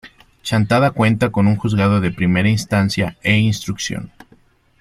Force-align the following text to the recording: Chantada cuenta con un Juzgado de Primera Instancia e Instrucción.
Chantada 0.41 0.89
cuenta 0.89 1.29
con 1.31 1.45
un 1.45 1.57
Juzgado 1.57 2.01
de 2.01 2.09
Primera 2.09 2.49
Instancia 2.49 3.17
e 3.21 3.37
Instrucción. 3.37 4.11